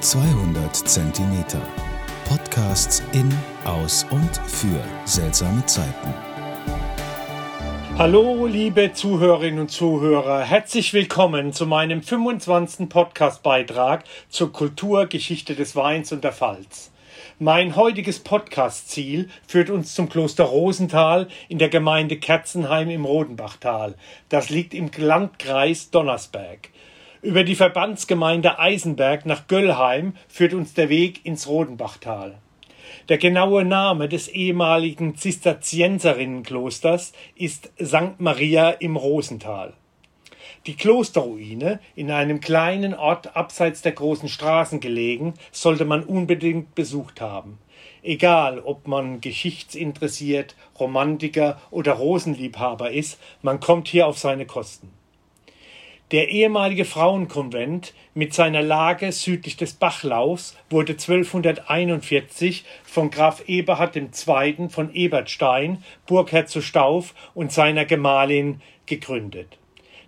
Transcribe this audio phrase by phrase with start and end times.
[0.00, 1.60] 200 Zentimeter.
[2.28, 3.32] Podcasts in,
[3.64, 6.14] aus und für seltsame Zeiten.
[7.96, 10.42] Hallo, liebe Zuhörerinnen und Zuhörer.
[10.42, 12.90] Herzlich willkommen zu meinem 25.
[12.90, 16.92] Podcast-Beitrag zur Kulturgeschichte des Weins und der Pfalz.
[17.38, 23.94] Mein heutiges Podcast-Ziel führt uns zum Kloster Rosenthal in der Gemeinde Kerzenheim im Rodenbachtal.
[24.28, 26.68] Das liegt im Landkreis Donnersberg.
[27.26, 32.38] Über die Verbandsgemeinde Eisenberg nach Göllheim führt uns der Weg ins Rodenbachtal.
[33.08, 38.20] Der genaue Name des ehemaligen Zisterzienserinnenklosters ist St.
[38.20, 39.72] Maria im Rosenthal.
[40.66, 47.20] Die Klosterruine, in einem kleinen Ort abseits der großen Straßen gelegen, sollte man unbedingt besucht
[47.20, 47.58] haben.
[48.04, 54.95] Egal, ob man geschichtsinteressiert, Romantiker oder Rosenliebhaber ist, man kommt hier auf seine Kosten.
[56.12, 64.68] Der ehemalige Frauenkonvent mit seiner Lage südlich des Bachlaufs wurde 1241 von Graf Eberhard II.
[64.68, 69.58] von Ebertstein, Burgherr zu Stauf und seiner Gemahlin gegründet.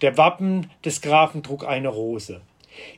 [0.00, 2.40] Der Wappen des Grafen trug eine Rose.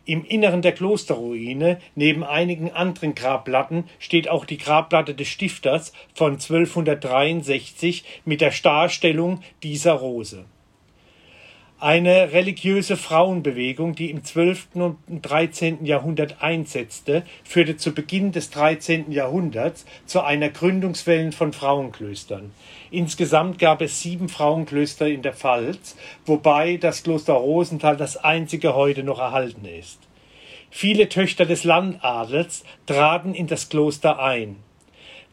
[0.05, 6.35] Im Inneren der Klosterruine, neben einigen anderen Grabplatten, steht auch die Grabplatte des Stifters von
[6.35, 10.45] 1263 mit der Starstellung dieser Rose.
[11.85, 14.69] Eine religiöse Frauenbewegung, die im 12.
[14.73, 15.85] und 13.
[15.85, 19.13] Jahrhundert einsetzte, führte zu Beginn des 13.
[19.13, 22.53] Jahrhunderts zu einer Gründungswelle von Frauenklöstern.
[22.91, 29.03] Insgesamt gab es sieben Frauenklöster in der Pfalz, wobei das Kloster Rosenthal das einzige heute
[29.03, 29.99] noch erhalten ist.
[30.71, 34.57] Viele Töchter des Landadels traten in das Kloster ein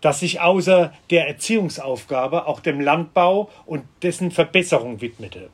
[0.02, 5.52] das sich außer der Erziehungsaufgabe auch dem Landbau und dessen Verbesserung widmete.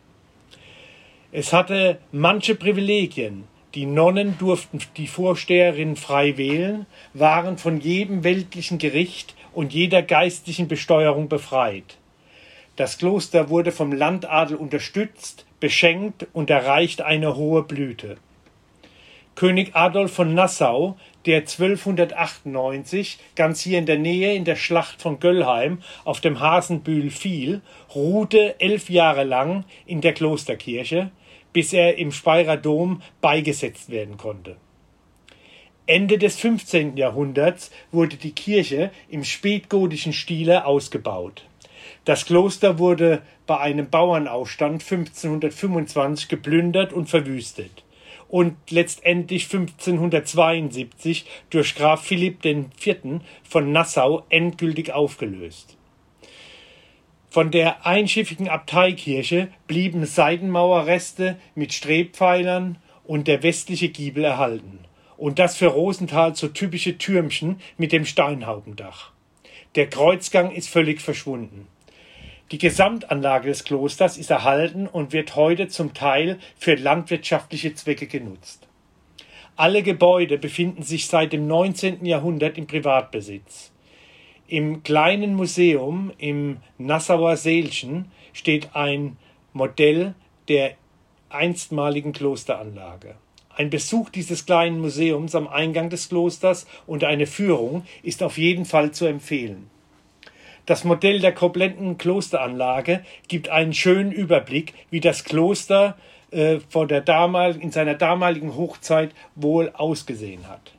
[1.31, 3.47] Es hatte manche Privilegien.
[3.75, 10.69] Die Nonnen durften die Vorsteherin frei wählen, waren von jedem weltlichen Gericht und jeder geistlichen
[10.69, 11.97] Besteuerung befreit.
[12.78, 18.18] Das Kloster wurde vom Landadel unterstützt, beschenkt und erreicht eine hohe Blüte.
[19.35, 25.19] König Adolf von Nassau, der 1298 ganz hier in der Nähe in der Schlacht von
[25.19, 27.62] Göllheim auf dem Hasenbühl fiel,
[27.94, 31.12] ruhte elf Jahre lang in der Klosterkirche,
[31.53, 34.58] bis er im Speyerer Dom beigesetzt werden konnte.
[35.85, 36.97] Ende des 15.
[36.97, 41.46] Jahrhunderts wurde die Kirche im spätgotischen Stile ausgebaut.
[42.03, 47.84] Das Kloster wurde bei einem Bauernaufstand 1525 geplündert und verwüstet
[48.28, 53.22] und letztendlich 1572 durch Graf Philipp IV.
[53.44, 55.76] von Nassau endgültig aufgelöst.
[57.29, 64.79] Von der einschiffigen Abteikirche blieben Seitenmauerreste mit Strebpfeilern und der westliche Giebel erhalten.
[65.17, 69.11] Und das für Rosenthal so typische Türmchen mit dem Steinhaubendach.
[69.75, 71.67] Der Kreuzgang ist völlig verschwunden.
[72.51, 78.67] Die Gesamtanlage des Klosters ist erhalten und wird heute zum Teil für landwirtschaftliche Zwecke genutzt.
[79.57, 82.05] Alle Gebäude befinden sich seit dem 19.
[82.05, 83.71] Jahrhundert im Privatbesitz.
[84.50, 89.18] Im kleinen Museum im Nassauer Seelchen steht ein
[89.52, 90.16] Modell
[90.47, 90.75] der
[91.28, 93.16] einstmaligen Klosteranlage.
[93.53, 98.63] Ein Besuch dieses kleinen Museums am Eingang des Klosters und eine Führung ist auf jeden
[98.63, 99.69] Fall zu empfehlen.
[100.66, 105.97] Das Modell der kompletten Klosteranlage gibt einen schönen Überblick, wie das Kloster
[106.31, 110.74] äh, vor der damal in seiner damaligen Hochzeit wohl ausgesehen hat.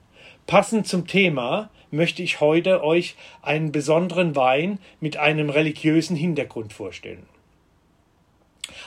[0.46, 7.26] Passend zum Thema möchte ich heute euch einen besonderen Wein mit einem religiösen Hintergrund vorstellen.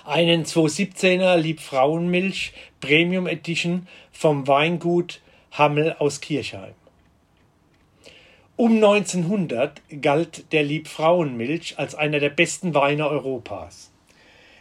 [0.06, 6.73] Einen 217er Liebfrauenmilch Premium Edition vom Weingut Hammel aus Kirchheim.
[8.56, 13.91] Um 1900 galt der Liebfrauenmilch als einer der besten Weine Europas.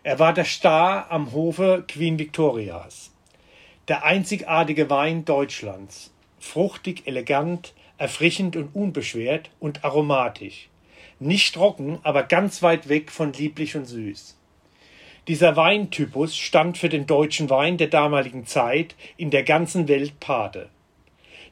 [0.02, 3.10] Er war der Star am Hofe Queen Victorias.
[3.88, 6.12] Der einzigartige Wein Deutschlands.
[6.38, 10.68] Fruchtig, elegant, erfrischend und unbeschwert und aromatisch.
[11.18, 14.38] Nicht trocken, aber ganz weit weg von lieblich und süß.
[15.28, 20.70] Dieser Weintypus stand für den deutschen Wein der damaligen Zeit in der ganzen Welt Pate.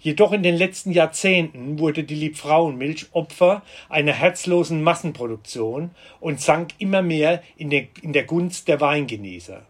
[0.00, 7.02] Jedoch in den letzten Jahrzehnten wurde die Liebfrauenmilch Opfer einer herzlosen Massenproduktion und sank immer
[7.02, 9.66] mehr in, den, in der Gunst der Weingenießer.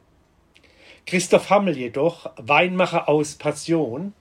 [1.06, 4.12] Christoph Hammel jedoch, Weinmacher aus Passion,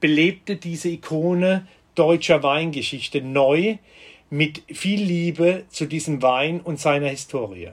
[0.00, 3.76] belebte diese Ikone deutscher Weingeschichte neu
[4.30, 7.72] mit viel Liebe zu diesem Wein und seiner Historie.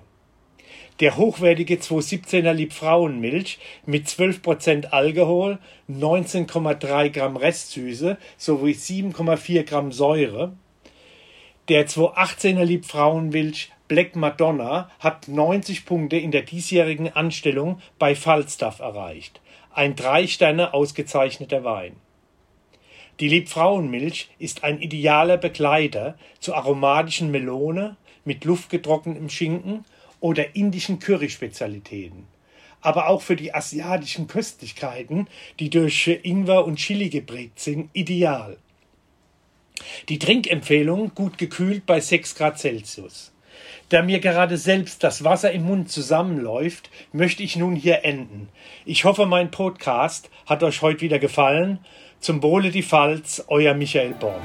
[1.00, 10.54] der hochwertige 217er Liebfrauenmilch mit 12% Alkohol, 19,3 Gramm Restsüße sowie 7,4 Gramm Säure.
[11.70, 19.42] Der 218er Liebfrauenmilch Black Madonna hat 90 Punkte in der diesjährigen Anstellung bei Falstaff erreicht.
[19.74, 21.96] Ein drei Sterne ausgezeichneter Wein.
[23.20, 29.84] Die Liebfrauenmilch ist ein idealer Begleiter zur aromatischen Melone mit luftgetrocknetem Schinken
[30.22, 32.28] oder indischen Curry-Spezialitäten.
[32.80, 35.28] Aber auch für die asiatischen Köstlichkeiten,
[35.60, 38.58] die durch Ingwer und Chili geprägt sind, ideal.
[40.08, 43.34] Die Trinkempfehlung gut gekühlt bei 6 Grad Celsius.
[43.90, 48.50] Da mir gerade selbst das Wasser im Mund zusammenläuft, möchte ich nun hier enden.
[48.86, 51.80] Ich hoffe, mein Podcast hat euch heute wieder gefallen.
[52.20, 54.42] Zum Wohle die Pfalz, euer Michael Born.